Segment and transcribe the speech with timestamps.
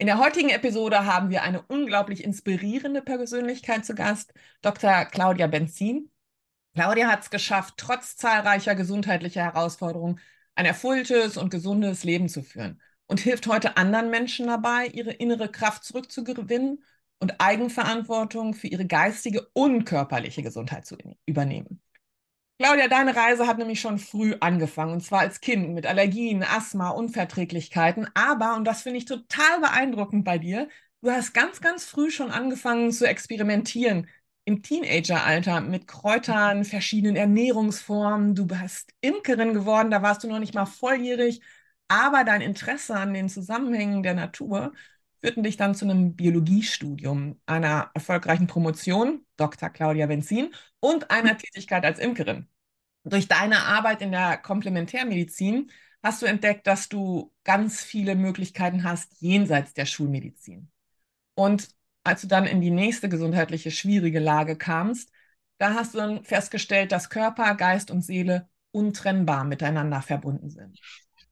[0.00, 5.04] In der heutigen Episode haben wir eine unglaublich inspirierende Persönlichkeit zu Gast, Dr.
[5.04, 6.10] Claudia Benzin.
[6.72, 10.18] Claudia hat es geschafft, trotz zahlreicher gesundheitlicher Herausforderungen
[10.54, 15.50] ein erfülltes und gesundes Leben zu führen und hilft heute anderen Menschen dabei, ihre innere
[15.50, 16.82] Kraft zurückzugewinnen
[17.18, 20.96] und Eigenverantwortung für ihre geistige und körperliche Gesundheit zu
[21.26, 21.82] übernehmen.
[22.60, 26.90] Claudia, deine Reise hat nämlich schon früh angefangen, und zwar als Kind mit Allergien, Asthma,
[26.90, 28.06] Unverträglichkeiten.
[28.12, 30.68] Aber, und das finde ich total beeindruckend bei dir,
[31.00, 34.08] du hast ganz, ganz früh schon angefangen zu experimentieren
[34.44, 38.34] im Teenageralter mit Kräutern, verschiedenen Ernährungsformen.
[38.34, 41.40] Du bist Imkerin geworden, da warst du noch nicht mal volljährig.
[41.88, 44.72] Aber dein Interesse an den Zusammenhängen der Natur
[45.20, 49.70] führten dich dann zu einem Biologiestudium, einer erfolgreichen Promotion, Dr.
[49.70, 52.48] Claudia Benzin, und einer Tätigkeit als Imkerin.
[53.04, 55.70] Durch deine Arbeit in der Komplementärmedizin
[56.02, 60.70] hast du entdeckt, dass du ganz viele Möglichkeiten hast jenseits der Schulmedizin.
[61.34, 61.68] Und
[62.04, 65.10] als du dann in die nächste gesundheitliche schwierige Lage kamst,
[65.58, 70.78] da hast du dann festgestellt, dass Körper, Geist und Seele untrennbar miteinander verbunden sind.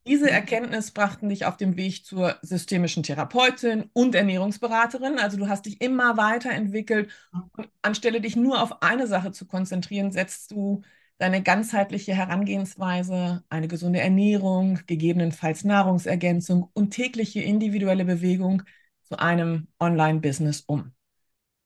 [0.08, 0.32] Diese mhm.
[0.32, 5.18] Erkenntnis brachten dich auf dem Weg zur systemischen Therapeutin und Ernährungsberaterin.
[5.18, 10.10] Also du hast dich immer weiterentwickelt und anstelle dich nur auf eine Sache zu konzentrieren,
[10.10, 10.82] setzt du
[11.18, 18.62] deine ganzheitliche Herangehensweise, eine gesunde Ernährung, gegebenenfalls Nahrungsergänzung und tägliche individuelle Bewegung
[19.02, 20.92] zu einem Online-Business um.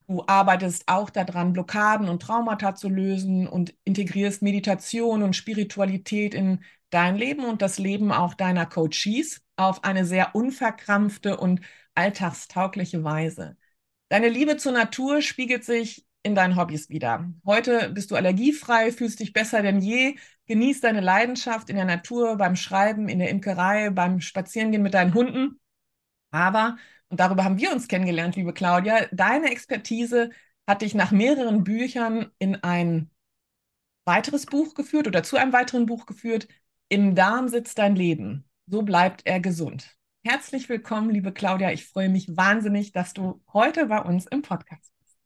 [0.06, 6.65] Du arbeitest auch daran, Blockaden und Traumata zu lösen und integrierst Meditation und Spiritualität in
[6.91, 11.60] dein Leben und das Leben auch deiner Coaches auf eine sehr unverkrampfte und
[11.94, 13.56] alltagstaugliche Weise.
[14.09, 17.32] Deine Liebe zur Natur spiegelt sich in deinen Hobbys wieder.
[17.47, 20.16] Heute bist du allergiefrei, fühlst dich besser denn je,
[20.47, 25.15] genießt deine Leidenschaft in der Natur, beim Schreiben, in der Imkerei, beim Spazierengehen mit deinen
[25.15, 25.60] Hunden.
[26.31, 26.77] Aber,
[27.12, 30.31] und darüber haben wir uns kennengelernt, liebe Claudia, deine Expertise
[30.67, 33.11] hat dich nach mehreren Büchern in ein
[34.06, 36.49] weiteres Buch geführt oder zu einem weiteren Buch geführt,
[36.89, 38.49] im Darm sitzt dein Leben.
[38.67, 39.95] So bleibt er gesund.
[40.25, 41.71] Herzlich willkommen, liebe Claudia.
[41.71, 45.19] Ich freue mich wahnsinnig, dass du heute bei uns im Podcast bist.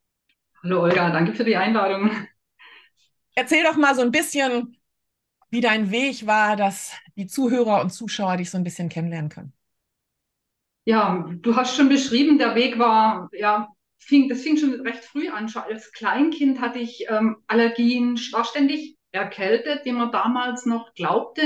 [0.64, 2.10] Hallo Olga, danke für die Einladung.
[3.36, 4.76] Erzähl doch mal so ein bisschen,
[5.50, 9.55] wie dein Weg war, dass die Zuhörer und Zuschauer dich so ein bisschen kennenlernen können.
[10.86, 15.28] Ja, du hast schon beschrieben, der Weg war, ja, fing, das fing schon recht früh
[15.28, 15.48] an.
[15.48, 21.42] Schon als Kleinkind hatte ich ähm, Allergien, war ständig erkältet, wie man damals noch glaubte.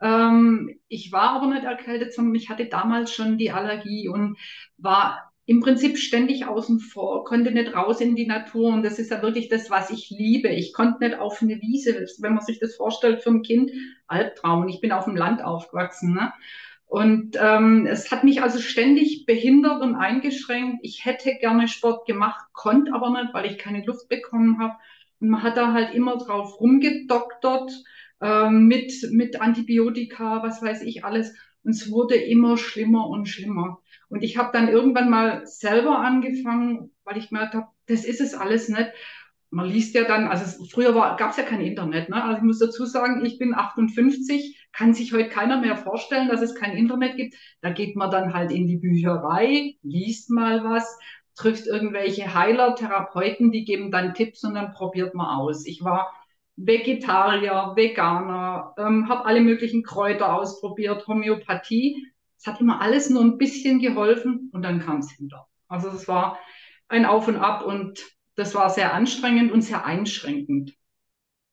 [0.00, 4.38] Ähm, ich war aber nicht erkältet, sondern ich hatte damals schon die Allergie und
[4.78, 9.10] war im Prinzip ständig außen vor, konnte nicht raus in die Natur und das ist
[9.10, 10.48] ja wirklich das, was ich liebe.
[10.48, 13.72] Ich konnte nicht auf eine Wiese, wenn man sich das vorstellt für ein Kind,
[14.06, 14.68] Albtraum.
[14.68, 16.14] Ich bin auf dem Land aufgewachsen.
[16.14, 16.32] Ne?
[16.90, 20.80] Und ähm, es hat mich also ständig behindert und eingeschränkt.
[20.82, 24.74] Ich hätte gerne Sport gemacht, konnte aber nicht, weil ich keine Luft bekommen habe.
[25.20, 27.70] Und man hat da halt immer drauf rumgedoktert
[28.20, 31.32] ähm, mit, mit Antibiotika, was weiß ich alles.
[31.62, 33.78] Und es wurde immer schlimmer und schlimmer.
[34.08, 38.34] Und ich habe dann irgendwann mal selber angefangen, weil ich gemerkt habe, das ist es
[38.34, 38.90] alles nicht.
[39.50, 42.08] Man liest ja dann, also früher gab es ja kein Internet.
[42.08, 42.20] Ne?
[42.20, 46.42] Also ich muss dazu sagen, ich bin 58, kann sich heute keiner mehr vorstellen, dass
[46.42, 47.34] es kein Internet gibt.
[47.60, 50.98] Da geht man dann halt in die Bücherei, liest mal was,
[51.34, 55.66] trifft irgendwelche Heiler, Therapeuten, die geben dann Tipps und dann probiert man aus.
[55.66, 56.12] Ich war
[56.56, 62.06] Vegetarier, Veganer, ähm, habe alle möglichen Kräuter ausprobiert, Homöopathie.
[62.38, 65.46] Es hat immer alles nur ein bisschen geholfen und dann kam es hinter.
[65.68, 66.38] Also es war
[66.88, 68.00] ein Auf und Ab und
[68.34, 70.74] das war sehr anstrengend und sehr einschränkend.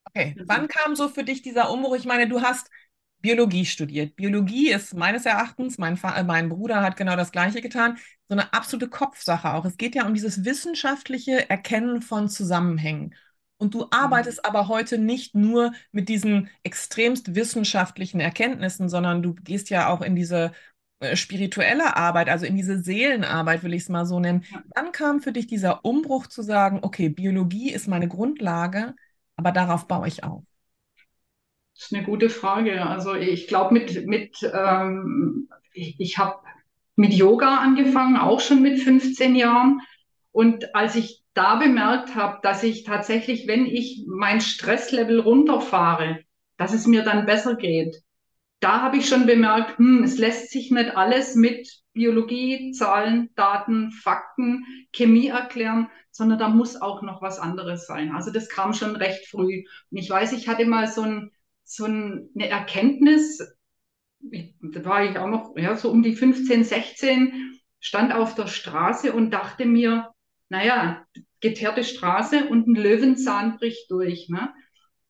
[0.05, 1.95] Okay, wann kam so für dich dieser Umbruch?
[1.95, 2.69] Ich meine, du hast
[3.19, 4.15] Biologie studiert.
[4.15, 7.97] Biologie ist meines Erachtens, mein, äh, mein Bruder hat genau das Gleiche getan,
[8.27, 9.65] so eine absolute Kopfsache auch.
[9.65, 13.15] Es geht ja um dieses wissenschaftliche Erkennen von Zusammenhängen.
[13.57, 14.49] Und du arbeitest mhm.
[14.49, 20.15] aber heute nicht nur mit diesen extremst wissenschaftlichen Erkenntnissen, sondern du gehst ja auch in
[20.15, 20.51] diese
[20.99, 24.45] äh, spirituelle Arbeit, also in diese Seelenarbeit, will ich es mal so nennen.
[24.75, 28.95] Wann kam für dich dieser Umbruch zu sagen, okay, Biologie ist meine Grundlage,
[29.35, 30.43] aber darauf baue ich auf?
[31.77, 32.83] Das ist eine gute Frage.
[32.87, 36.39] Also ich glaube, mit, mit ähm, ich, ich habe
[36.95, 39.81] mit Yoga angefangen, auch schon mit 15 Jahren.
[40.31, 46.19] Und als ich da bemerkt habe, dass ich tatsächlich, wenn ich mein Stresslevel runterfahre,
[46.57, 48.01] dass es mir dann besser geht,
[48.59, 53.91] da habe ich schon bemerkt, hm, es lässt sich nicht alles mit Biologie, Zahlen, Daten,
[53.91, 58.15] Fakten, Chemie erklären, sondern da muss auch noch was anderes sein.
[58.15, 59.63] Also das kam schon recht früh.
[59.91, 61.31] Und ich weiß, ich hatte mal so, ein,
[61.67, 63.39] so ein, eine Erkenntnis,
[64.21, 69.13] da war ich auch noch ja, so um die 15, 16, stand auf der Straße
[69.13, 70.11] und dachte mir,
[70.49, 71.05] naja,
[71.41, 74.29] geteerte Straße und ein Löwenzahn bricht durch.
[74.29, 74.53] Ne?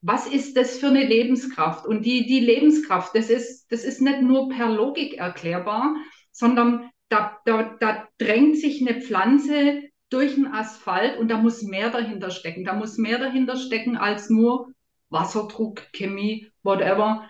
[0.01, 1.85] Was ist das für eine Lebenskraft?
[1.85, 5.95] Und die, die Lebenskraft, das ist, das ist nicht nur per Logik erklärbar,
[6.31, 11.91] sondern da, da, da drängt sich eine Pflanze durch den Asphalt und da muss mehr
[11.91, 12.65] dahinter stecken.
[12.65, 14.73] Da muss mehr dahinter stecken als nur
[15.09, 17.29] Wasserdruck, Chemie, whatever.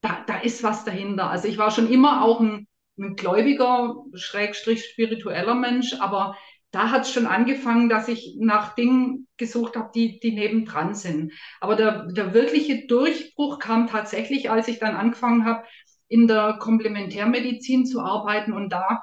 [0.00, 1.30] Da, da ist was dahinter.
[1.30, 2.66] Also ich war schon immer auch ein,
[2.98, 6.36] ein gläubiger, schrägstrich spiritueller Mensch, aber
[6.70, 11.32] da hat es schon angefangen, dass ich nach Dingen gesucht habe, die, die nebendran sind.
[11.60, 15.64] Aber der, der wirkliche Durchbruch kam tatsächlich, als ich dann angefangen habe,
[16.08, 19.02] in der Komplementärmedizin zu arbeiten und da,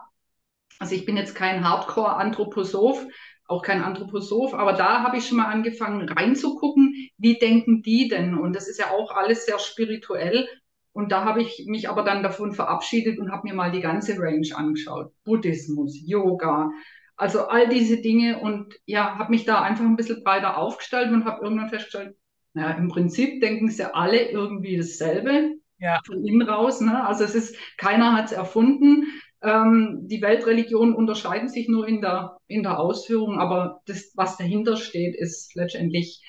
[0.79, 3.05] also ich bin jetzt kein Hardcore-Anthroposoph,
[3.47, 8.35] auch kein Anthroposoph, aber da habe ich schon mal angefangen reinzugucken, wie denken die denn?
[8.35, 10.47] Und das ist ja auch alles sehr spirituell.
[10.93, 14.17] Und da habe ich mich aber dann davon verabschiedet und habe mir mal die ganze
[14.17, 15.11] Range angeschaut.
[15.25, 16.71] Buddhismus, Yoga,
[17.17, 21.25] also all diese Dinge und ja, habe mich da einfach ein bisschen breiter aufgestellt und
[21.25, 22.15] habe irgendwann festgestellt,
[22.53, 25.99] naja, im Prinzip denken sie alle irgendwie dasselbe ja.
[26.05, 26.81] von innen raus.
[26.81, 27.05] Ne?
[27.05, 29.07] Also es ist, keiner hat es erfunden.
[29.41, 34.77] Ähm, die Weltreligionen unterscheiden sich nur in der, in der Ausführung, aber das, was dahinter
[34.77, 36.23] steht, ist letztendlich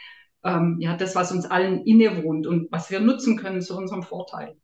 [0.44, 4.56] ähm, ja das, was uns allen innewohnt und was wir nutzen können zu unserem Vorteil.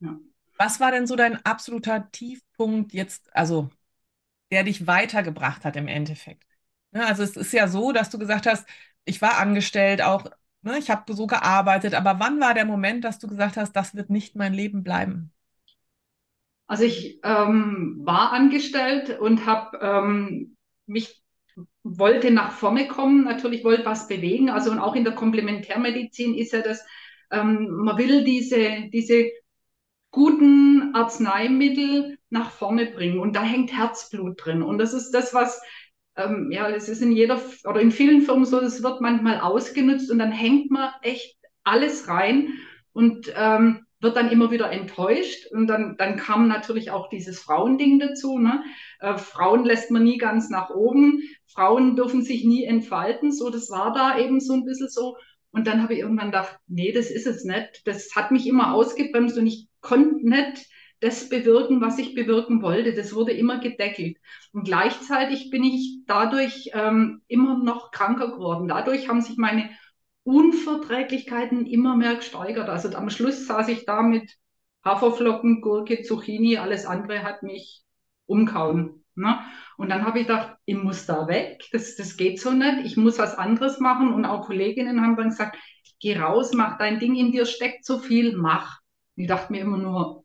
[0.00, 0.16] Ja.
[0.58, 3.70] Was war denn so dein absoluter Tiefpunkt jetzt, also
[4.50, 6.44] der dich weitergebracht hat im Endeffekt.
[6.92, 8.66] Ne, also es ist ja so, dass du gesagt hast,
[9.04, 10.24] ich war angestellt, auch,
[10.62, 13.94] ne, ich habe so gearbeitet, aber wann war der Moment, dass du gesagt hast, das
[13.94, 15.32] wird nicht mein Leben bleiben?
[16.68, 20.56] Also ich ähm, war angestellt und habe ähm,
[20.86, 21.22] mich
[21.82, 24.50] wollte nach vorne kommen, natürlich wollte was bewegen.
[24.50, 26.84] Also und auch in der Komplementärmedizin ist ja das,
[27.30, 29.30] ähm, man will diese, diese
[30.10, 33.18] guten Arzneimittel nach vorne bringen.
[33.18, 34.62] Und da hängt Herzblut drin.
[34.62, 35.60] Und das ist das, was,
[36.16, 40.10] ähm, ja, es ist in jeder oder in vielen Firmen so, das wird manchmal ausgenutzt
[40.10, 42.52] und dann hängt man echt alles rein
[42.92, 45.46] und ähm, wird dann immer wieder enttäuscht.
[45.52, 48.38] Und dann, dann kam natürlich auch dieses Frauending dazu.
[48.38, 48.62] Ne?
[49.00, 51.22] Äh, Frauen lässt man nie ganz nach oben.
[51.46, 53.32] Frauen dürfen sich nie entfalten.
[53.32, 55.16] So, das war da eben so ein bisschen so.
[55.50, 57.82] Und dann habe ich irgendwann gedacht, nee, das ist es nicht.
[57.86, 60.66] Das hat mich immer ausgebremst und ich konnte nicht
[61.00, 62.92] das bewirken, was ich bewirken wollte.
[62.92, 64.16] Das wurde immer gedeckelt.
[64.52, 68.68] Und gleichzeitig bin ich dadurch ähm, immer noch kranker geworden.
[68.68, 69.70] Dadurch haben sich meine
[70.24, 72.68] Unverträglichkeiten immer mehr gesteigert.
[72.68, 74.36] Also am Schluss saß ich da mit
[74.84, 77.82] Haferflocken, Gurke, Zucchini, alles andere hat mich
[78.26, 79.04] umkauen.
[79.14, 79.38] Ne?
[79.76, 82.96] Und dann habe ich gedacht, ich muss da weg, das, das geht so nicht, ich
[82.96, 84.12] muss was anderes machen.
[84.12, 85.56] Und auch Kolleginnen haben dann gesagt,
[86.00, 88.78] geh raus, mach dein Ding, in dir steckt so viel, mach.
[89.16, 90.24] Ich dachte mir immer nur,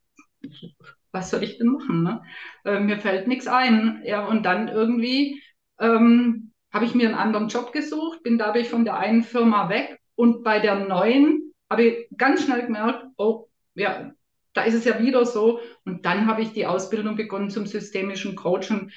[1.11, 2.03] was soll ich denn machen?
[2.03, 2.21] Ne?
[2.65, 4.01] Äh, mir fällt nichts ein.
[4.05, 5.41] Ja, und dann irgendwie
[5.79, 9.99] ähm, habe ich mir einen anderen Job gesucht, bin dadurch von der einen Firma weg
[10.15, 14.11] und bei der neuen habe ich ganz schnell gemerkt, oh, ja,
[14.53, 15.59] da ist es ja wieder so.
[15.85, 18.91] Und dann habe ich die Ausbildung begonnen zum systemischen Coach und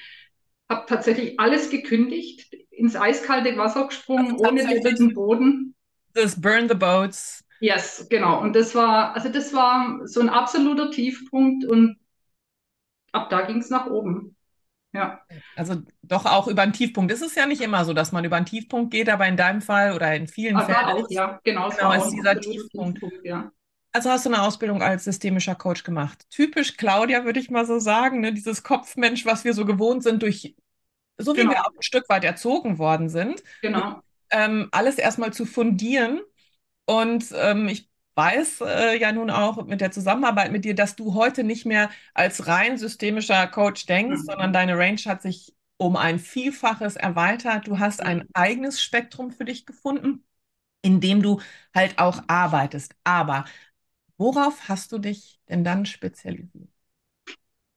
[0.69, 5.75] habe tatsächlich alles gekündigt, ins eiskalte Wasser gesprungen, also ohne den Boden.
[6.13, 7.43] Das Burn the Boats.
[7.59, 8.41] Yes, genau.
[8.41, 11.97] Und das war, also das war so ein absoluter Tiefpunkt und
[13.11, 14.36] ab da ging es nach oben.
[14.97, 15.21] Ja.
[15.55, 17.11] Also doch auch über einen Tiefpunkt.
[17.11, 19.61] Es ist ja nicht immer so, dass man über einen Tiefpunkt geht, aber in deinem
[19.61, 22.99] Fall oder in vielen aber Fällen auch, ja, genau, genau ist dieser Tiefpunkt.
[22.99, 23.51] Tiefpunkt ja.
[23.91, 26.25] Also hast du eine Ausbildung als systemischer Coach gemacht.
[26.31, 28.33] Typisch Claudia, würde ich mal so sagen, ne?
[28.33, 30.55] dieses Kopfmensch, was wir so gewohnt sind durch,
[31.17, 31.51] so wie genau.
[31.51, 33.43] wir auch ein Stück weit erzogen worden sind.
[33.61, 34.01] Genau.
[34.31, 36.21] Ähm, alles erstmal zu fundieren
[36.85, 37.86] und ähm, ich
[38.17, 41.89] weiß äh, ja nun auch mit der Zusammenarbeit mit dir, dass du heute nicht mehr
[42.15, 44.25] als rein systemischer Coach denkst, mhm.
[44.25, 47.67] sondern deine Range hat sich um ein Vielfaches erweitert.
[47.67, 50.25] Du hast ein eigenes Spektrum für dich gefunden,
[50.81, 51.39] in dem du
[51.75, 52.95] halt auch arbeitest.
[53.03, 53.45] Aber
[54.17, 56.69] worauf hast du dich denn dann spezialisiert?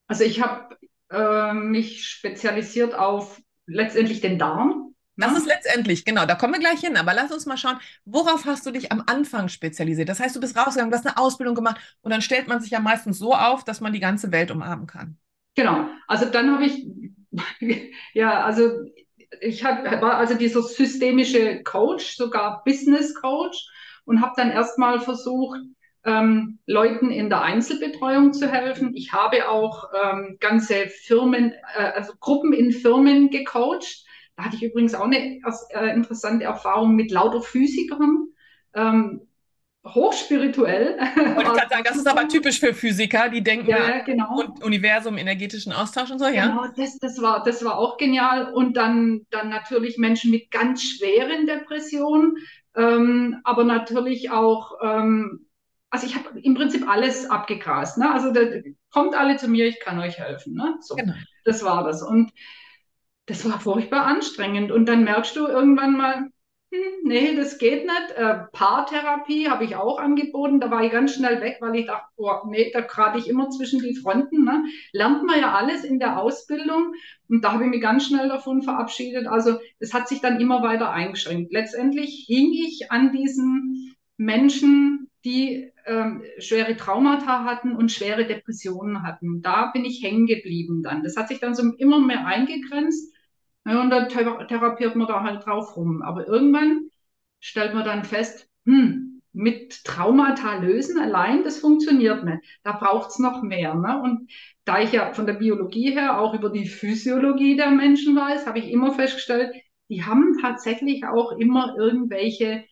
[0.07, 0.79] Also ich habe
[1.11, 4.90] äh, mich spezialisiert auf letztendlich den Darm.
[5.21, 6.97] Das ist letztendlich, genau, da kommen wir gleich hin.
[6.97, 10.09] Aber lass uns mal schauen, worauf hast du dich am Anfang spezialisiert?
[10.09, 12.71] Das heißt, du bist rausgegangen, du hast eine Ausbildung gemacht und dann stellt man sich
[12.71, 15.19] ja meistens so auf, dass man die ganze Welt umarmen kann.
[15.55, 15.89] Genau.
[16.07, 16.87] Also dann habe ich,
[18.15, 18.71] ja, also
[19.41, 23.69] ich hab, war also dieser systemische Coach, sogar Business Coach
[24.05, 25.61] und habe dann erstmal versucht,
[26.05, 28.93] ähm, Leuten in der Einzelbetreuung zu helfen.
[28.95, 34.05] Ich habe auch ähm, ganze Firmen, äh, also Gruppen in Firmen gecoacht.
[34.41, 38.29] Da hatte ich übrigens auch eine äh, interessante Erfahrung mit lauter Physikern.
[38.73, 39.21] Ähm,
[39.85, 40.99] hochspirituell.
[40.99, 44.43] Wollte ich gerade sagen, das ist aber typisch für Physiker, die denken ja, genau.
[44.63, 46.49] Universum, energetischen Austausch und so, ja?
[46.49, 48.51] Genau, das, das, war, das war auch genial.
[48.53, 52.37] Und dann, dann natürlich Menschen mit ganz schweren Depressionen,
[52.77, 55.47] ähm, aber natürlich auch, ähm,
[55.91, 57.99] also ich habe im Prinzip alles abgegrast.
[57.99, 58.11] Ne?
[58.11, 58.41] Also da,
[58.91, 60.55] kommt alle zu mir, ich kann euch helfen.
[60.55, 60.77] Ne?
[60.81, 61.13] So, genau.
[61.45, 62.03] das war das.
[62.03, 62.33] Und
[63.27, 64.73] das war furchtbar anstrengend.
[64.73, 66.31] Und dann merkst du irgendwann mal,
[66.73, 68.11] hm, nee, das geht nicht.
[68.17, 70.61] Äh, Paartherapie habe ich auch angeboten.
[70.61, 73.51] Da war ich ganz schnell weg, weil ich dachte, boah, nee, da gerade ich immer
[73.51, 74.45] zwischen die Fronten.
[74.45, 74.65] Ne?
[74.93, 76.95] Lernt man ja alles in der Ausbildung.
[77.29, 79.27] Und da habe ich mich ganz schnell davon verabschiedet.
[79.27, 81.53] Also es hat sich dann immer weiter eingeschränkt.
[81.53, 89.43] Letztendlich hing ich an diesen Menschen, die ähm, schwere Traumata hatten und schwere Depressionen hatten.
[89.43, 91.03] Da bin ich hängen geblieben dann.
[91.03, 93.15] Das hat sich dann so immer mehr eingegrenzt.
[93.65, 96.03] Und dann therapiert man da halt drauf rum.
[96.03, 96.91] Aber irgendwann
[97.41, 102.41] stellt man dann fest, hm, mit Traumata lösen allein, das funktioniert nicht.
[102.65, 103.75] Da braucht es noch mehr.
[103.75, 104.01] Ne?
[104.03, 104.31] Und
[104.65, 108.59] da ich ja von der Biologie her auch über die Physiologie der Menschen weiß, habe
[108.59, 109.55] ich immer festgestellt,
[109.89, 112.65] die haben tatsächlich auch immer irgendwelche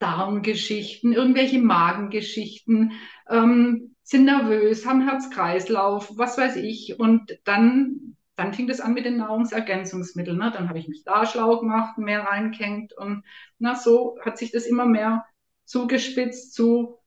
[0.00, 2.92] Darmgeschichten, irgendwelche Magengeschichten,
[3.28, 6.98] ähm, sind nervös, haben Herz-Kreislauf, was weiß ich.
[6.98, 10.38] Und dann dann fing das an mit den Nahrungsergänzungsmitteln.
[10.38, 10.50] Ne?
[10.50, 13.22] Dann habe ich mich da schlau gemacht, mehr reingehängt und
[13.58, 15.26] na, so hat sich das immer mehr
[15.66, 16.98] zugespitzt zu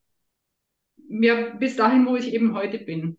[1.10, 3.18] ja, bis dahin, wo ich eben heute bin.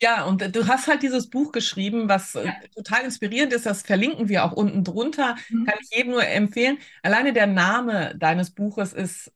[0.00, 2.54] Ja, und du hast halt dieses Buch geschrieben, was äh, ja.
[2.74, 3.66] total inspirierend ist.
[3.66, 5.36] Das verlinken wir auch unten drunter.
[5.48, 5.66] Mhm.
[5.66, 6.78] Kann ich jedem nur empfehlen.
[7.02, 9.32] Alleine der Name deines Buches ist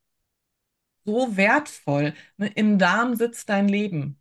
[1.04, 2.14] so wertvoll.
[2.36, 2.48] Ne?
[2.48, 4.20] Im Darm sitzt dein Leben.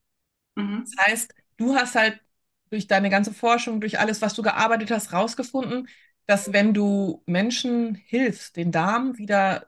[0.55, 0.85] Mhm.
[0.85, 2.19] Das heißt, du hast halt
[2.69, 5.87] durch deine ganze Forschung, durch alles, was du gearbeitet hast, rausgefunden,
[6.25, 9.67] dass wenn du Menschen hilfst, den Darm wieder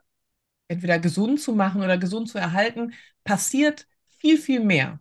[0.68, 3.86] entweder gesund zu machen oder gesund zu erhalten, passiert
[4.18, 5.00] viel, viel mehr.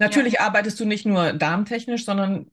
[0.00, 0.40] Natürlich ja.
[0.40, 2.50] arbeitest du nicht nur darmtechnisch, sondern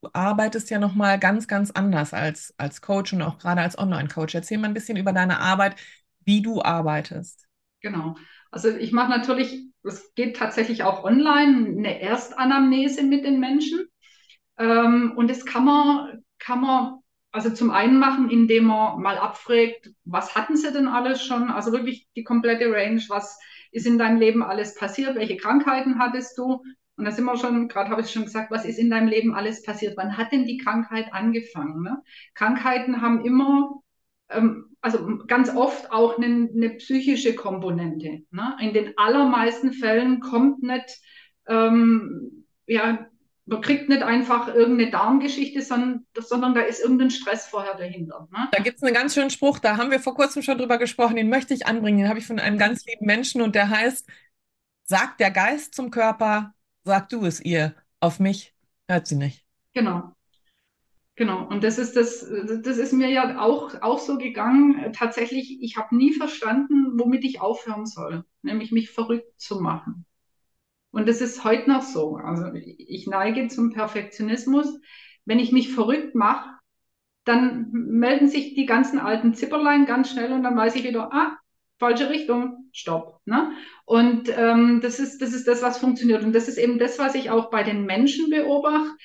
[0.00, 4.34] du arbeitest ja nochmal ganz, ganz anders als, als Coach und auch gerade als Online-Coach.
[4.34, 5.76] Erzähl mal ein bisschen über deine Arbeit,
[6.24, 7.46] wie du arbeitest.
[7.80, 8.16] Genau.
[8.50, 13.86] Also ich mache natürlich, es geht tatsächlich auch online, eine Erstanamnese mit den Menschen.
[14.56, 17.00] Ähm, und das kann man, kann man
[17.32, 21.50] also zum einen machen, indem man mal abfragt, was hatten sie denn alles schon?
[21.50, 23.40] Also wirklich die komplette Range, was
[23.72, 25.16] ist in deinem Leben alles passiert?
[25.16, 26.62] Welche Krankheiten hattest du?
[26.96, 29.34] Und da sind wir schon, gerade habe ich schon gesagt, was ist in deinem Leben
[29.34, 29.96] alles passiert?
[29.96, 31.82] Wann hat denn die Krankheit angefangen?
[31.82, 32.02] Ne?
[32.34, 33.80] Krankheiten haben immer,
[34.30, 38.22] ähm, also ganz oft auch eine, eine psychische Komponente.
[38.30, 38.56] Ne?
[38.60, 41.00] In den allermeisten Fällen kommt nicht
[41.46, 43.06] ähm, ja,
[43.46, 48.26] man kriegt nicht einfach irgendeine Darmgeschichte, sondern, sondern da ist irgendein Stress vorher dahinter.
[48.32, 48.48] Ne?
[48.52, 51.16] Da gibt es einen ganz schönen Spruch, da haben wir vor kurzem schon drüber gesprochen,
[51.16, 54.08] den möchte ich anbringen, den habe ich von einem ganz lieben Menschen und der heißt,
[54.84, 56.53] sagt der Geist zum Körper,
[56.84, 58.54] sag du es ihr, auf mich
[58.88, 59.44] hört sie nicht.
[59.72, 60.14] Genau.
[61.16, 62.26] Genau, und das ist das,
[62.62, 64.92] das ist mir ja auch, auch so gegangen.
[64.92, 70.06] Tatsächlich, ich habe nie verstanden, womit ich aufhören soll, nämlich mich verrückt zu machen.
[70.90, 72.16] Und das ist heute noch so.
[72.16, 74.80] Also ich neige zum Perfektionismus.
[75.24, 76.50] Wenn ich mich verrückt mache,
[77.24, 81.36] dann melden sich die ganzen alten Zipperlein ganz schnell und dann weiß ich wieder, ah,
[81.84, 83.20] falsche Richtung, stopp.
[83.26, 83.52] Ne?
[83.84, 86.24] Und ähm, das, ist, das ist das, was funktioniert.
[86.24, 88.96] Und das ist eben das, was ich auch bei den Menschen beobachte.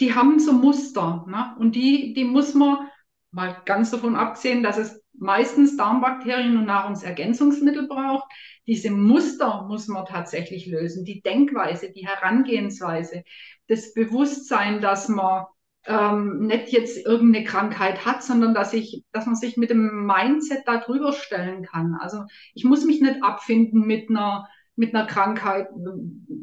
[0.00, 1.24] Die haben so Muster.
[1.28, 1.56] Ne?
[1.58, 2.88] Und die, die muss man,
[3.32, 8.30] mal ganz davon abgesehen, dass es meistens Darmbakterien und Nahrungsergänzungsmittel braucht.
[8.66, 13.24] Diese Muster muss man tatsächlich lösen, die Denkweise, die Herangehensweise,
[13.68, 15.46] das Bewusstsein, dass man
[15.86, 20.62] ähm, nicht jetzt irgendeine Krankheit hat, sondern dass ich, dass man sich mit dem Mindset
[20.66, 21.96] da drüber stellen kann.
[22.00, 22.24] Also
[22.54, 25.68] ich muss mich nicht abfinden mit einer mit einer Krankheit,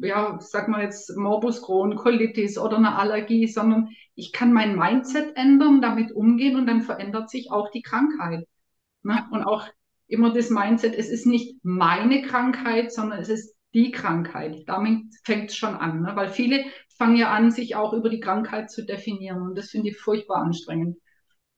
[0.02, 5.38] ja, sag mal jetzt Morbus Crohn, Colitis oder einer Allergie, sondern ich kann mein Mindset
[5.38, 8.48] ändern, damit umgehen und dann verändert sich auch die Krankheit.
[9.04, 9.28] Ne?
[9.32, 9.68] Und auch
[10.08, 14.64] immer das Mindset, es ist nicht meine Krankheit, sondern es ist die Krankheit.
[14.68, 16.16] Damit fängt es schon an, ne?
[16.16, 16.64] weil viele
[16.98, 20.38] fangen ja an, sich auch über die Krankheit zu definieren und das finde ich furchtbar
[20.38, 20.98] anstrengend.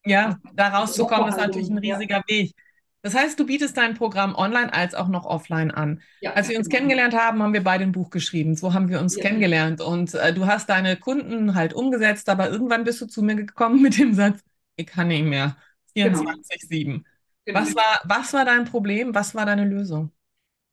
[0.06, 2.24] Ja, da rauszukommen ist natürlich ein riesiger ja.
[2.28, 2.54] Weg.
[3.02, 6.02] Das heißt, du bietest dein Programm online als auch noch offline an.
[6.20, 6.78] Ja, Als wir uns genau.
[6.80, 8.56] kennengelernt haben, haben wir beide ein Buch geschrieben.
[8.56, 9.24] So haben wir uns Ja.
[9.24, 9.82] kennengelernt.
[9.82, 13.82] Und äh, du hast deine Kunden halt umgesetzt, aber irgendwann bist du zu mir gekommen
[13.82, 14.42] mit dem Satz,
[14.76, 15.58] ich kann nicht mehr.
[16.02, 16.24] Genau.
[16.24, 17.06] 24-7.
[17.46, 17.62] Genau.
[17.62, 19.14] Was war, was war dein Problem?
[19.16, 20.12] Was war deine Lösung?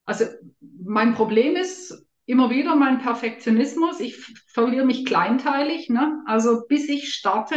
[0.05, 0.25] Also
[0.61, 4.01] mein Problem ist immer wieder mein Perfektionismus.
[4.01, 4.17] Ich
[4.53, 6.23] verliere mich kleinteilig, ne?
[6.27, 7.57] Also bis ich starte,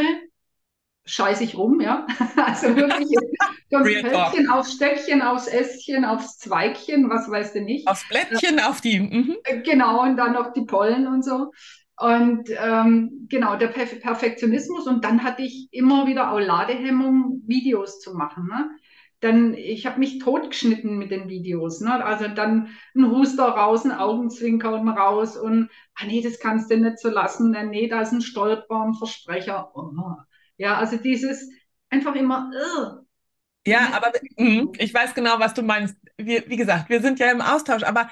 [1.05, 2.05] scheiße ich rum, ja.
[2.35, 3.17] Also wirklich
[4.01, 4.31] talk.
[4.31, 7.87] Hölzchen aufs Stöckchen, aufs Ästchen, aufs Zweigchen, was weißt du nicht.
[7.87, 8.99] Aufs Blättchen, auf die.
[8.99, 9.35] Mhm.
[9.43, 11.51] Äh, Genau, und dann noch die Pollen und so.
[11.97, 14.87] Und ähm, genau, der Perf Perfektionismus.
[14.87, 18.47] Und dann hatte ich immer wieder auch Ladehemmung, Videos zu machen.
[18.47, 18.69] Ne?
[19.21, 21.81] Dann, ich habe mich totgeschnitten mit den Videos.
[21.81, 22.03] Ne?
[22.03, 26.99] Also dann ein Huster raus, ein Augenzwinkern raus und, ah nee, das kannst du nicht
[26.99, 27.53] so lassen.
[27.53, 29.71] Äh, Nee, da ist ein Stolperer, ein Versprecher.
[29.75, 29.91] Oh.
[30.57, 31.49] Ja, also dieses
[31.89, 33.05] einfach immer, äh,
[33.67, 35.95] Ja, aber mhm, ich weiß genau, was du meinst.
[36.17, 38.09] Wir, wie gesagt, wir sind ja im Austausch, aber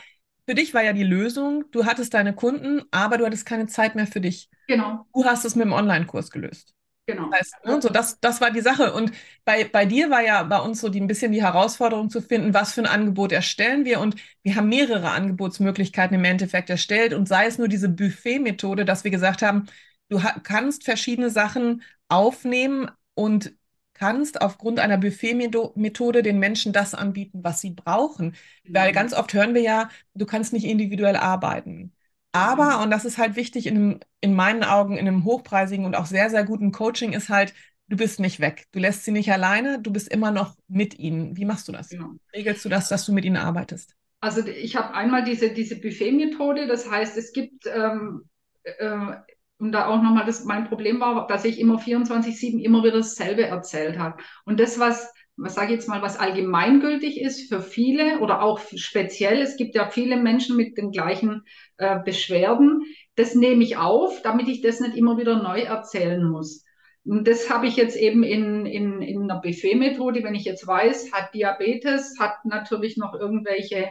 [0.47, 3.95] für dich war ja die Lösung, du hattest deine Kunden, aber du hattest keine Zeit
[3.95, 4.49] mehr für dich.
[4.67, 6.75] genau, Du hast es mit dem Online-Kurs gelöst.
[7.05, 7.29] Genau.
[7.29, 8.93] Das heißt, ne, so das, das war die Sache.
[8.93, 9.11] Und
[9.45, 12.53] bei, bei dir war ja bei uns so die, ein bisschen die Herausforderung zu finden,
[12.53, 13.99] was für ein Angebot erstellen wir.
[13.99, 17.13] Und wir haben mehrere Angebotsmöglichkeiten im Endeffekt erstellt.
[17.13, 19.65] Und sei es nur diese Buffet-Methode, dass wir gesagt haben,
[20.09, 23.53] du kannst verschiedene Sachen aufnehmen und
[23.93, 28.35] kannst aufgrund einer Buffet-Methode den Menschen das anbieten, was sie brauchen.
[28.71, 28.95] Weil Mhm.
[28.95, 31.93] ganz oft hören wir ja, du kannst nicht individuell arbeiten.
[32.33, 35.95] Aber, und das ist halt wichtig in, einem, in meinen Augen, in einem hochpreisigen und
[35.95, 37.53] auch sehr, sehr guten Coaching, ist halt,
[37.87, 38.65] du bist nicht weg.
[38.71, 41.37] Du lässt sie nicht alleine, du bist immer noch mit ihnen.
[41.37, 41.89] Wie machst du das?
[41.89, 42.11] Genau.
[42.33, 43.95] Regelst du das, dass du mit ihnen arbeitest?
[44.19, 48.23] Also ich habe einmal diese, diese Buffet-Methode, das heißt, es gibt, ähm,
[48.63, 48.97] äh,
[49.59, 53.45] und da auch nochmal, das, mein Problem war, dass ich immer 24-7 immer wieder dasselbe
[53.45, 54.17] erzählt habe.
[54.45, 58.59] Und das, was, was sage ich jetzt mal, was allgemeingültig ist für viele oder auch
[58.75, 61.43] speziell, es gibt ja viele Menschen mit den gleichen
[61.77, 62.83] äh, Beschwerden,
[63.15, 66.63] das nehme ich auf, damit ich das nicht immer wieder neu erzählen muss.
[67.05, 71.11] Und das habe ich jetzt eben in, in, in einer Buffet-Methode, wenn ich jetzt weiß,
[71.11, 73.89] hat Diabetes, hat natürlich noch irgendwelche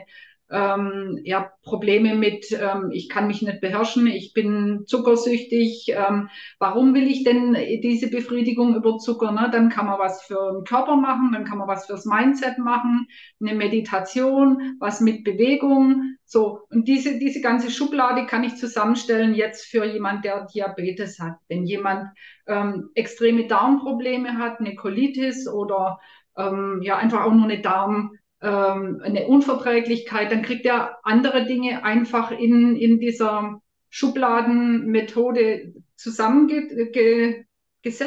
[0.53, 6.95] ähm, ja, Probleme mit, ähm, ich kann mich nicht beherrschen, ich bin zuckersüchtig, ähm, warum
[6.95, 9.33] will ich denn diese Befriedigung über Zucker?
[9.33, 9.49] Ne?
[9.51, 13.07] Dann kann man was für den Körper machen, dann kann man was fürs Mindset machen,
[13.41, 16.17] eine Meditation, was mit Bewegung.
[16.27, 21.37] So, und diese, diese ganze Schublade kann ich zusammenstellen jetzt für jemand, der Diabetes hat.
[21.49, 22.09] Wenn jemand
[22.47, 25.99] ähm, extreme Darmprobleme hat, eine Colitis oder
[26.37, 31.85] ähm, ja einfach auch nur eine Darm, ähm, eine Unverträglichkeit, dann kriegt er andere Dinge
[31.85, 37.47] einfach in, in dieser Schubladenmethode zusammengesetzt.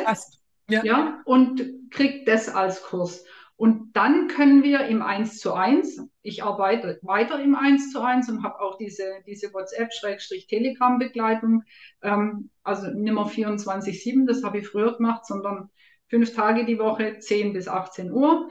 [0.03, 0.41] Passt.
[0.67, 0.83] Ja.
[0.83, 3.23] ja, und kriegt das als Kurs.
[3.55, 8.27] Und dann können wir im 1 zu 1, ich arbeite weiter im 1 zu 1
[8.29, 11.63] und habe auch diese, diese WhatsApp-Telegram-Begleitung,
[12.01, 15.69] ähm, also nicht mehr 24-7, das habe ich früher gemacht, sondern
[16.09, 18.49] fünf Tage die Woche, 10 bis 18 Uhr.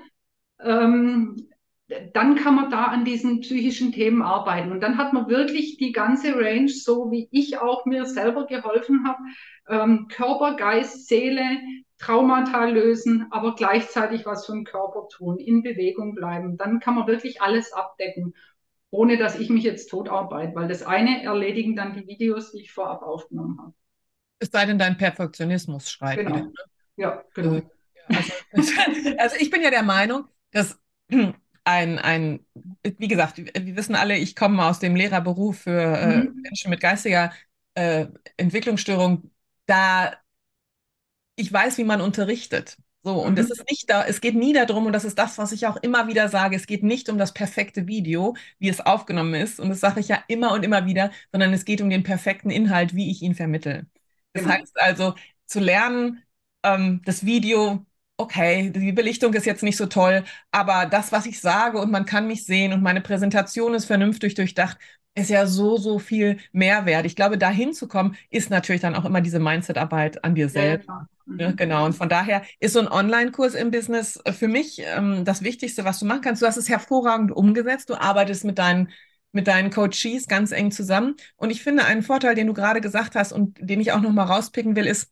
[0.60, 1.48] Ähm,
[2.14, 4.72] dann kann man da an diesen psychischen Themen arbeiten.
[4.72, 9.06] Und dann hat man wirklich die ganze Range, so wie ich auch mir selber geholfen
[9.06, 9.18] habe,
[9.68, 11.44] ähm, Körper, Geist, Seele,
[11.98, 16.56] Traumata lösen, aber gleichzeitig was für den Körper tun, in Bewegung bleiben.
[16.56, 18.34] Dann kann man wirklich alles abdecken,
[18.90, 22.62] ohne dass ich mich jetzt tot arbeite, weil das eine erledigen dann die Videos, die
[22.62, 23.74] ich vorab aufgenommen habe.
[24.38, 26.36] Es sei denn, dein Perfektionismus schreit Genau.
[26.36, 26.44] wieder.
[26.44, 26.52] ne?
[26.96, 27.60] Ja, genau.
[28.08, 28.32] Also,
[29.18, 30.78] also ich bin ja der Meinung, dass
[31.64, 32.46] ein, ein,
[32.83, 36.44] wie gesagt, wir wissen alle, ich komme aus dem Lehrerberuf für äh, Mhm.
[36.44, 37.33] Menschen mit geistiger
[37.74, 39.31] äh, Entwicklungsstörung.
[39.66, 40.12] Da
[41.37, 42.77] ich weiß, wie man unterrichtet.
[43.03, 43.38] So, und Mhm.
[43.38, 45.77] es ist nicht da, es geht nie darum, und das ist das, was ich auch
[45.77, 49.68] immer wieder sage, es geht nicht um das perfekte Video, wie es aufgenommen ist, und
[49.68, 52.94] das sage ich ja immer und immer wieder, sondern es geht um den perfekten Inhalt,
[52.94, 53.87] wie ich ihn vermittle.
[54.33, 54.59] Das Genau.
[54.59, 55.14] heißt also,
[55.46, 56.22] zu lernen,
[56.62, 57.85] ähm, das Video,
[58.16, 62.05] okay, die Belichtung ist jetzt nicht so toll, aber das, was ich sage und man
[62.07, 64.79] kann mich sehen und meine Präsentation ist vernünftig durchdacht,
[65.14, 67.07] ist ja so, so viel Mehrwert.
[67.07, 70.62] Ich glaube, dahin zu kommen, ist natürlich dann auch immer diese Mindset-Arbeit an dir Ja,
[70.64, 70.88] ja, selbst.
[70.88, 71.09] klar.
[71.27, 71.38] Mhm.
[71.38, 71.85] Ne, genau.
[71.85, 75.85] Und von daher ist so ein Online-Kurs im Business äh, für mich ähm, das Wichtigste,
[75.85, 76.42] was du machen kannst.
[76.42, 77.90] Du hast es hervorragend umgesetzt.
[77.90, 78.90] Du arbeitest mit deinen,
[79.33, 81.16] mit deinen Coaches ganz eng zusammen.
[81.37, 84.12] Und ich finde, einen Vorteil, den du gerade gesagt hast und den ich auch noch
[84.12, 85.11] mal rauspicken will, ist,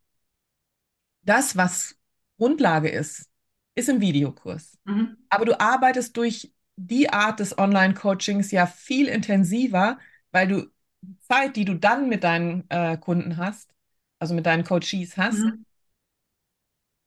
[1.25, 1.97] das, was
[2.42, 3.31] Grundlage ist,
[3.76, 4.78] ist im Videokurs.
[4.85, 5.16] Mhm.
[5.31, 9.98] Aber du arbeitest durch die Art des Online-Coachings ja viel intensiver,
[10.33, 10.66] weil du
[11.02, 13.70] die Zeit, die du dann mit deinen äh, Kunden hast,
[14.18, 15.64] also mit deinen Coaches hast, Mhm.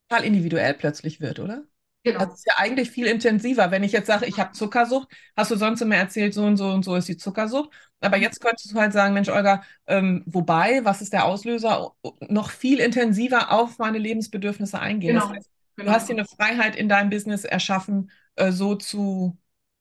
[0.09, 1.63] total individuell plötzlich wird, oder?
[2.05, 2.19] Genau.
[2.19, 3.71] Das ist ja eigentlich viel intensiver.
[3.71, 6.69] Wenn ich jetzt sage, ich habe Zuckersucht, hast du sonst immer erzählt, so und so
[6.69, 7.69] und so ist die Zuckersucht.
[7.99, 11.95] Aber jetzt könntest du halt sagen, Mensch, Olga, ähm, wobei, was ist der Auslöser?
[12.29, 15.15] Noch viel intensiver auf meine Lebensbedürfnisse eingehen.
[15.15, 15.27] Genau.
[15.27, 15.89] Das heißt, genau.
[15.91, 19.37] Du hast dir eine Freiheit in deinem Business erschaffen, äh, so zu,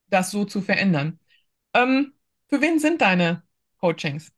[0.09, 1.21] das so zu verändern.
[1.75, 2.15] Ähm,
[2.49, 3.43] für wen sind deine
[3.81, 4.33] Coachings?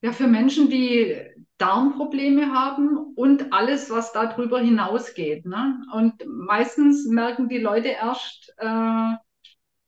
[0.00, 5.44] Ja, für Menschen, die Darmprobleme haben und alles, was darüber hinausgeht.
[5.44, 5.82] Ne?
[5.92, 9.14] Und meistens merken die Leute erst, äh,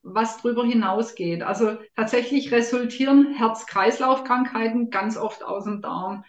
[0.03, 1.43] was darüber hinausgeht.
[1.43, 6.25] Also tatsächlich resultieren Herz-Kreislauf-Krankheiten ganz oft aus dem Darm.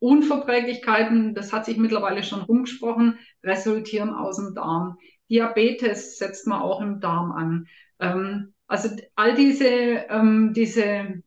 [0.00, 4.96] Unverträglichkeiten, das hat sich mittlerweile schon rumgesprochen, resultieren aus dem Darm.
[5.28, 7.66] Diabetes setzt man auch im Darm an.
[7.98, 11.22] Ähm, also all diese, ähm, diese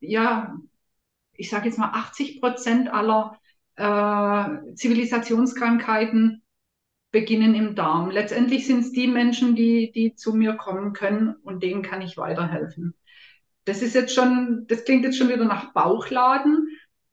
[0.00, 0.56] ja,
[1.38, 3.38] ich sage jetzt mal 80 Prozent aller
[3.76, 6.42] äh, Zivilisationskrankheiten
[7.10, 8.10] beginnen im Darm.
[8.10, 12.16] Letztendlich sind es die Menschen, die, die zu mir kommen können und denen kann ich
[12.16, 12.94] weiterhelfen.
[13.64, 16.68] Das ist jetzt schon, das klingt jetzt schon wieder nach Bauchladen,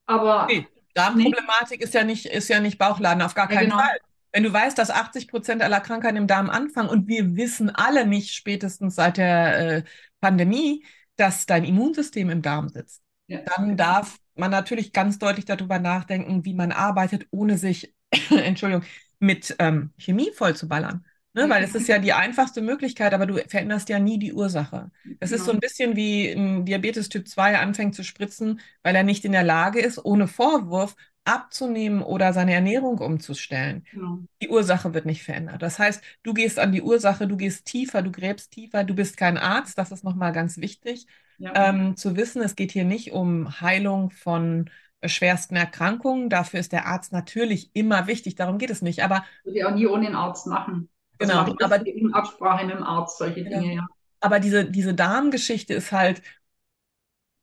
[0.05, 0.47] aber.
[0.47, 1.85] Nee, Darmproblematik nee.
[1.85, 3.77] ist ja nicht, ist ja nicht Bauchladen, auf gar keinen ja, genau.
[3.77, 3.97] Fall.
[4.31, 8.05] Wenn du weißt, dass 80 Prozent aller Krankheiten im Darm anfangen und wir wissen alle
[8.07, 9.83] nicht spätestens seit der äh,
[10.21, 10.83] Pandemie,
[11.17, 13.39] dass dein Immunsystem im Darm sitzt ja.
[13.55, 17.93] dann darf man natürlich ganz deutlich darüber nachdenken, wie man arbeitet, ohne sich,
[18.29, 18.83] Entschuldigung,
[19.19, 21.05] mit ähm, Chemie vollzuballern.
[21.35, 21.49] Ne?
[21.49, 24.91] Weil es ist ja die einfachste Möglichkeit, aber du veränderst ja nie die Ursache.
[25.19, 29.03] Das ist so ein bisschen wie ein Diabetes Typ 2 anfängt zu spritzen, weil er
[29.03, 33.85] nicht in der Lage ist, ohne Vorwurf abzunehmen oder seine Ernährung umzustellen.
[33.91, 34.19] Genau.
[34.41, 35.61] Die Ursache wird nicht verändert.
[35.61, 39.15] Das heißt, du gehst an die Ursache, du gehst tiefer, du gräbst tiefer, du bist
[39.15, 41.07] kein Arzt, das ist nochmal ganz wichtig,
[41.37, 41.51] ja.
[41.55, 44.69] ähm, zu wissen, es geht hier nicht um Heilung von
[45.05, 46.29] schwersten Erkrankungen.
[46.29, 49.03] Dafür ist der Arzt natürlich immer wichtig, darum geht es nicht.
[49.03, 50.89] Aber würde ich auch nie ohne den Arzt machen.
[51.19, 53.73] Also genau, aber in Absprache mit dem Arzt solche Dinge, ja.
[53.73, 53.87] ja.
[54.19, 56.21] Aber diese, diese Darmgeschichte ist halt,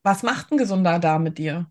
[0.03, 1.71] was macht ein gesunder Darm mit dir?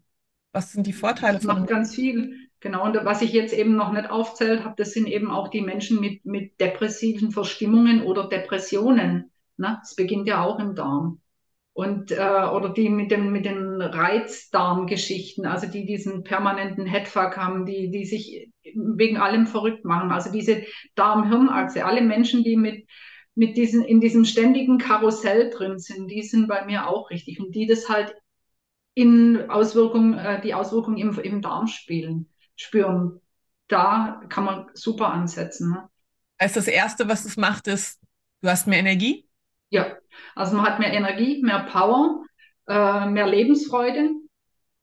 [0.51, 1.59] Was sind die Vorteile das von?
[1.59, 2.35] Macht ganz viel.
[2.59, 5.61] Genau, und was ich jetzt eben noch nicht aufzählt habe, das sind eben auch die
[5.61, 9.31] Menschen mit, mit depressiven Verstimmungen oder Depressionen.
[9.57, 9.77] Ne?
[9.81, 11.21] Das beginnt ja auch im Darm
[11.79, 17.65] und äh, oder die mit dem mit den Reizdarmgeschichten, also die diesen permanenten Headfuck haben,
[17.65, 20.63] die die sich wegen allem verrückt machen, also diese
[20.95, 22.85] Darm-Hirn-Achse, alle Menschen, die mit
[23.33, 27.55] mit diesen in diesem ständigen Karussell drin sind, die sind bei mir auch richtig und
[27.55, 28.13] die das halt
[28.93, 33.21] in Auswirkungen äh, die Auswirkungen im, im Darm spielen spüren.
[33.67, 35.71] Da kann man super ansetzen.
[35.71, 35.89] Ne?
[36.37, 38.01] Also das erste, was es macht, ist,
[38.41, 39.29] du hast mehr Energie
[39.69, 39.97] ja,
[40.35, 42.23] also man hat mehr Energie, mehr Power,
[42.67, 44.11] äh, mehr Lebensfreude.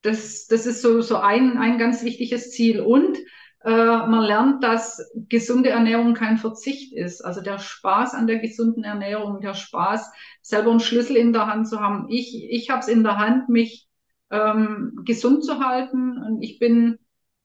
[0.02, 2.80] Das, das ist so, so ein, ein ganz wichtiges Ziel.
[2.80, 3.18] Und
[3.64, 7.22] äh, man lernt, dass gesunde Ernährung kein Verzicht ist.
[7.22, 11.68] Also der Spaß an der gesunden Ernährung, der Spaß, selber einen Schlüssel in der Hand
[11.68, 12.06] zu haben.
[12.08, 13.85] Ich, ich habe es in der Hand, mich
[14.30, 16.22] ähm, gesund zu halten.
[16.22, 16.98] Und ich bin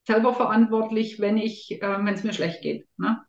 [0.08, 2.88] selber verantwortlich, wenn ich, äh, wenn es mir schlecht geht.
[2.98, 3.22] Ne?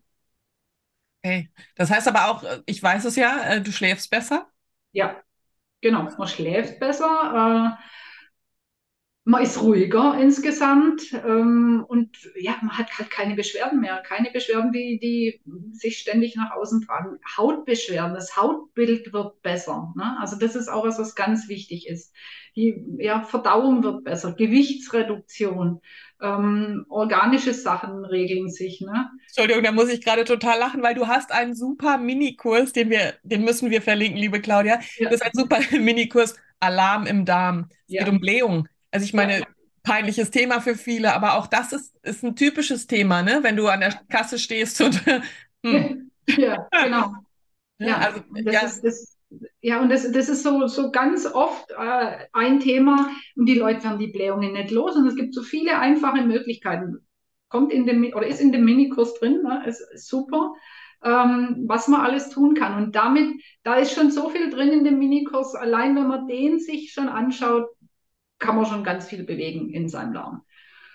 [1.25, 1.51] Okay.
[1.77, 4.49] Das heißt aber auch, äh, ich weiß es ja, äh, du schläfst besser?
[4.93, 5.23] Ja,
[5.81, 6.05] genau.
[6.19, 7.77] Man schläft besser.
[7.79, 7.83] Äh,
[9.25, 14.03] man ist ruhiger insgesamt ähm, und ja, man hat halt keine Beschwerden mehr.
[14.05, 15.41] Keine Beschwerden, die, die
[15.73, 17.19] sich ständig nach außen tragen.
[17.37, 19.93] Hautbeschwerden, das Hautbild wird besser.
[19.97, 20.17] Ne?
[20.19, 22.13] Also das ist auch was, was ganz wichtig ist.
[22.57, 25.81] Die ja, Verdauung wird besser, Gewichtsreduktion
[26.21, 28.81] ähm, organische Sachen regeln sich.
[28.81, 29.11] Ne?
[29.27, 33.15] Entschuldigung, da muss ich gerade total lachen, weil du hast einen super Minikurs, den wir,
[33.23, 34.81] den müssen wir verlinken, liebe Claudia.
[34.99, 35.11] Ja.
[35.11, 37.69] Das ist ein super Minikurs Alarm im Darm.
[37.87, 38.05] Es ja.
[38.05, 38.69] geht um Blähung.
[38.93, 39.47] Also ich meine, ja.
[39.83, 43.41] peinliches Thema für viele, aber auch das ist, ist ein typisches Thema, ne?
[43.43, 45.01] Wenn du an der Kasse stehst und
[45.65, 46.11] hm.
[46.37, 47.15] ja, genau.
[47.79, 48.61] Ja, also das ja.
[48.61, 49.19] Ist, das,
[49.61, 53.85] ja, und das, das ist so, so ganz oft äh, ein Thema und die Leute
[53.85, 56.99] werden die Blähungen nicht los und es gibt so viele einfache Möglichkeiten.
[57.49, 59.65] Kommt in dem oder ist in dem Minikurs drin, ne?
[59.67, 60.55] ist, ist super,
[61.03, 62.83] ähm, was man alles tun kann.
[62.83, 65.55] Und damit, da ist schon so viel drin in dem Minikurs.
[65.55, 67.67] Allein wenn man den sich schon anschaut,
[68.43, 70.43] kann man schon ganz viel bewegen in seinem Darm.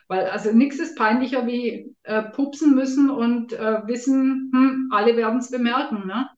[0.08, 5.40] Weil also nichts ist peinlicher wie äh, pupsen müssen und äh, wissen, hm, alle werden
[5.40, 6.06] es bemerken.
[6.06, 6.30] Ne?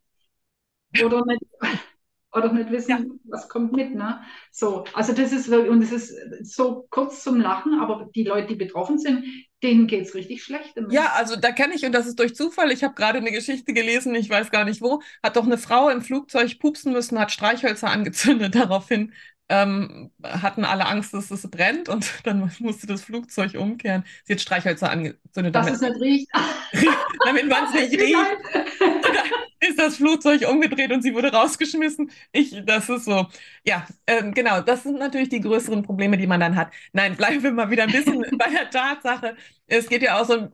[1.04, 1.44] Oder nicht,
[2.32, 3.00] oder nicht wissen, ja.
[3.26, 3.94] was kommt mit.
[3.94, 4.22] Ne?
[4.52, 8.48] So, also das ist wirklich, und es ist so kurz zum Lachen, aber die Leute,
[8.48, 9.24] die betroffen sind,
[9.62, 10.76] denen geht es richtig schlecht.
[10.76, 10.92] Damit.
[10.92, 13.74] Ja, also da kenne ich, und das ist durch Zufall, ich habe gerade eine Geschichte
[13.74, 17.32] gelesen, ich weiß gar nicht wo, hat doch eine Frau im Flugzeug pupsen müssen, hat
[17.32, 19.14] Streichhölzer angezündet daraufhin.
[19.50, 24.04] Ähm, hatten alle Angst, dass es brennt und dann musste das Flugzeug umkehren.
[24.24, 25.56] Sie hat Streichhölzer angezündet.
[25.56, 26.28] Dass es nicht riecht.
[27.26, 28.16] damit man es nicht riecht.
[29.62, 32.12] ist das Flugzeug umgedreht und sie wurde rausgeschmissen.
[32.32, 33.28] Ich, das ist so.
[33.66, 34.62] Ja, ähm, genau.
[34.62, 36.72] Das sind natürlich die größeren Probleme, die man dann hat.
[36.94, 39.36] Nein, bleiben wir mal wieder ein bisschen bei der Tatsache.
[39.68, 40.50] Es geht ja auch so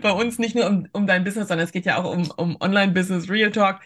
[0.00, 2.56] bei uns nicht nur um, um dein Business, sondern es geht ja auch um, um
[2.60, 3.80] Online-Business, Real Talk.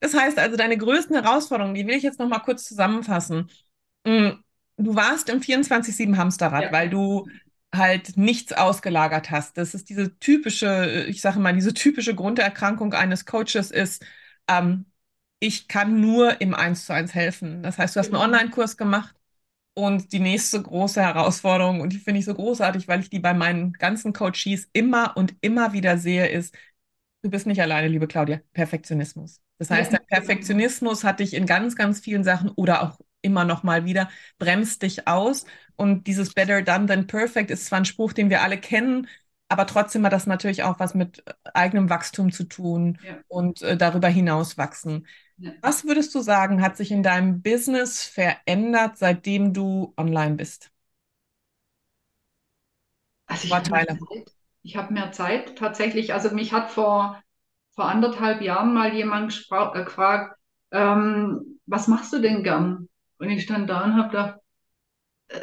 [0.00, 3.50] Das heißt also, deine größten Herausforderungen, die will ich jetzt noch mal kurz zusammenfassen.
[4.04, 4.30] Mm,
[4.76, 6.72] du warst im 24-7 Hamsterrad, ja.
[6.72, 7.28] weil du
[7.74, 9.58] halt nichts ausgelagert hast.
[9.58, 14.04] Das ist diese typische, ich sage mal, diese typische Grunderkrankung eines Coaches ist,
[14.48, 14.86] ähm,
[15.40, 17.62] ich kann nur im Eins zu eins helfen.
[17.62, 18.24] Das heißt, du hast einen genau.
[18.24, 19.14] Online-Kurs gemacht
[19.74, 23.34] und die nächste große Herausforderung, und die finde ich so großartig, weil ich die bei
[23.34, 26.54] meinen ganzen Coaches immer und immer wieder sehe, ist,
[27.22, 29.40] du bist nicht alleine, liebe Claudia, Perfektionismus.
[29.58, 33.62] Das heißt, der Perfektionismus hat dich in ganz, ganz vielen Sachen oder auch immer noch
[33.62, 34.08] mal wieder,
[34.38, 35.46] bremst dich aus.
[35.76, 39.08] Und dieses Better Done Than Perfect ist zwar ein Spruch, den wir alle kennen,
[39.48, 43.18] aber trotzdem hat das natürlich auch was mit eigenem Wachstum zu tun ja.
[43.28, 45.06] und äh, darüber hinaus wachsen.
[45.36, 45.52] Ja.
[45.60, 50.70] Was würdest du sagen, hat sich in deinem Business verändert, seitdem du online bist?
[53.26, 53.96] Also ich habe
[54.74, 56.14] hab mehr Zeit tatsächlich.
[56.14, 57.22] Also mich hat vor,
[57.74, 60.38] vor anderthalb Jahren mal jemand äh, gefragt,
[60.70, 62.88] ähm, was machst du denn gern?
[63.18, 64.40] Und ich stand da und habe gedacht,
[65.28, 65.38] äh,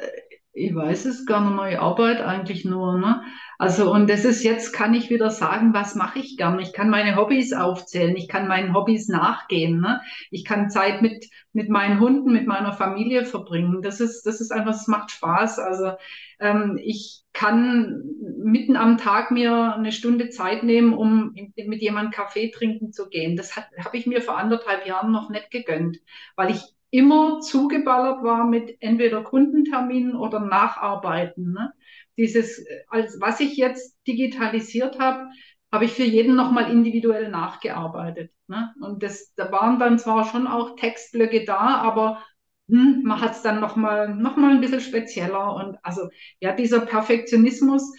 [0.53, 2.97] ich weiß es gar nicht mehr, ich eigentlich nur.
[2.97, 3.21] Ne?
[3.57, 6.60] Also und das ist jetzt, kann ich wieder sagen, was mache ich gern?
[6.60, 9.79] Ich kann meine Hobbys aufzählen, ich kann meinen Hobbys nachgehen.
[9.79, 10.01] Ne?
[10.29, 13.81] Ich kann Zeit mit, mit meinen Hunden, mit meiner Familie verbringen.
[13.81, 15.60] Das ist, das ist einfach, es macht Spaß.
[15.60, 15.93] Also
[16.39, 18.03] ähm, ich kann
[18.43, 23.38] mitten am Tag mir eine Stunde Zeit nehmen, um mit jemandem Kaffee trinken zu gehen.
[23.38, 25.97] Das habe ich mir vor anderthalb Jahren noch nicht gegönnt,
[26.36, 31.54] weil ich immer zugeballert war mit entweder Kundenterminen oder Nacharbeiten.
[31.54, 31.73] Ne?
[32.17, 35.30] Dieses, als was ich jetzt digitalisiert habe,
[35.71, 38.32] habe ich für jeden nochmal individuell nachgearbeitet.
[38.47, 38.73] Ne?
[38.82, 42.21] Und das, da waren dann zwar schon auch Textblöcke da, aber
[42.67, 45.56] hm, man hat es dann nochmal noch mal ein bisschen spezieller.
[45.56, 46.10] Und also
[46.41, 47.93] ja, dieser Perfektionismus,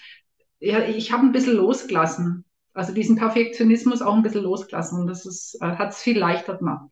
[0.61, 2.45] ja, ich habe ein bisschen losgelassen.
[2.75, 5.01] Also diesen Perfektionismus auch ein bisschen losgelassen.
[5.01, 6.91] Und das äh, hat es viel leichter gemacht.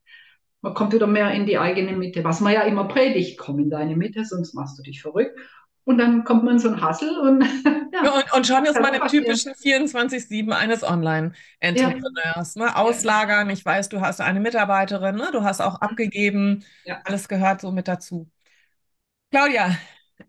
[0.63, 2.23] Man kommt wieder mehr in die eigene Mitte.
[2.25, 5.39] Was man ja immer predigt, komm in deine Mitte, sonst machst du dich verrückt.
[5.85, 7.43] Und dann kommt man in so ein Hassel und
[7.93, 8.05] ja.
[8.05, 12.55] ja und, und, schon ist man im typischen 24-7 eines Online-Entrepreneurs.
[12.55, 12.65] Ja.
[12.65, 12.77] Ne?
[12.77, 15.31] Auslagern, ich weiß, du hast eine Mitarbeiterin, ne?
[15.33, 17.01] du hast auch abgegeben, ja.
[17.05, 18.31] alles gehört so mit dazu.
[19.31, 19.77] Claudia,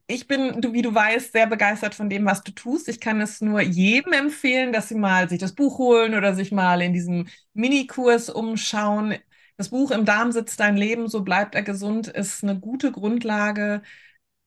[0.08, 2.88] ich bin, du, wie du weißt, sehr begeistert von dem, was du tust.
[2.88, 6.52] Ich kann es nur jedem empfehlen, dass sie mal sich das Buch holen oder sich
[6.52, 9.16] mal in diesem Minikurs umschauen.
[9.58, 13.82] Das Buch Im Darm sitzt dein Leben, so bleibt er gesund, ist eine gute Grundlage,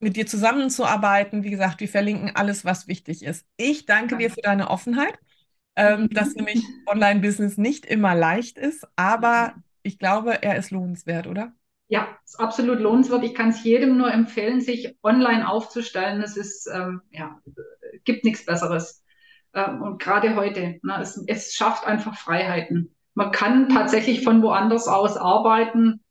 [0.01, 1.45] mit dir zusammenzuarbeiten.
[1.45, 3.47] Wie gesagt, wir verlinken alles, was wichtig ist.
[3.57, 5.19] Ich danke dir für deine Offenheit,
[5.77, 6.11] ähm, mhm.
[6.11, 11.53] dass nämlich Online-Business nicht immer leicht ist, aber ich glaube, er ist lohnenswert, oder?
[11.88, 13.25] Ja, ist absolut lohnenswert.
[13.25, 16.23] Ich kann es jedem nur empfehlen, sich online aufzustellen.
[16.23, 17.40] Es ist, ähm, ja,
[18.05, 19.05] gibt nichts Besseres.
[19.53, 24.88] Ähm, und gerade heute, ne, es, es schafft einfach Freiheiten man kann tatsächlich von woanders
[24.88, 26.05] aus arbeiten.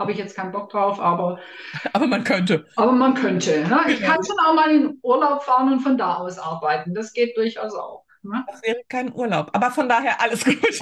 [0.00, 1.40] Habe ich jetzt keinen Bock drauf, aber.
[1.92, 2.66] Aber man könnte.
[2.76, 3.66] Aber man könnte.
[3.68, 3.80] Ne?
[3.88, 6.94] Ich kann schon auch mal in Urlaub fahren und von da aus arbeiten.
[6.94, 8.04] Das geht durchaus auch.
[8.22, 8.44] Ne?
[8.48, 9.50] Das wäre kein Urlaub.
[9.52, 10.56] Aber von daher alles gut.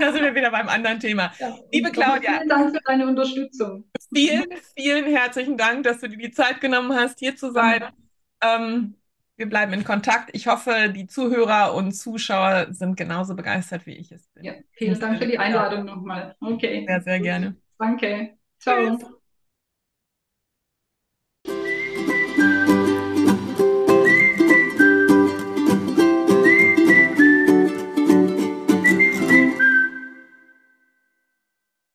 [0.00, 1.32] da sind wir wieder beim anderen Thema.
[1.40, 2.34] Ja, Liebe Claudia.
[2.36, 3.90] Vielen Dank für deine Unterstützung.
[4.14, 7.84] Vielen, vielen herzlichen Dank, dass du dir die Zeit genommen hast, hier zu sein.
[8.40, 8.97] Ähm,
[9.38, 10.30] wir bleiben in Kontakt.
[10.34, 14.44] Ich hoffe, die Zuhörer und Zuschauer sind genauso begeistert, wie ich es bin.
[14.44, 16.36] Ja, vielen Dank für die Einladung nochmal.
[16.40, 16.84] Okay.
[16.86, 17.56] Sehr, sehr gerne.
[17.78, 18.36] Danke.
[18.58, 18.98] Ciao.
[18.98, 19.17] Tschüss.